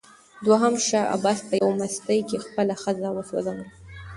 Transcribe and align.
دوهم 0.45 0.73
شاه 0.87 1.05
عباس 1.15 1.39
په 1.47 1.53
یوه 1.61 1.75
مستۍ 1.79 2.19
کې 2.29 2.43
خپله 2.45 2.73
ښځه 2.83 3.09
وسوځوله. 3.11 3.65